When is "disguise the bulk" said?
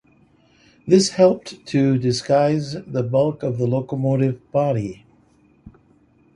1.99-3.43